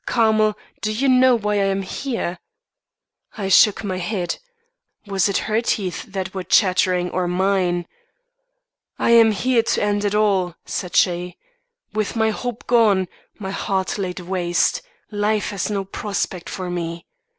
[0.07, 2.39] Carmel, do you know why I am here?'
[3.37, 4.39] I shook my head.
[5.05, 7.85] Was it her teeth that were chattering or mine?
[8.97, 11.37] 'I am here to end it all,' said she.
[11.93, 17.05] 'With my hope gone, my heart laid waste, life has no prospect for me.